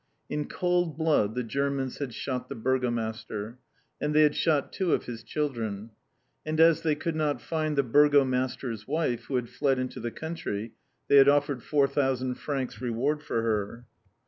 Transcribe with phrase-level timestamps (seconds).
[0.31, 3.59] In cold blood, the Germans had shot the Burgomaster.
[4.01, 5.91] And they had shot two of his children.
[6.43, 10.71] And as they could not find the Burgomaster's wife, who had fled into the country,
[11.07, 13.85] they had offered 4,000 francs reward for her.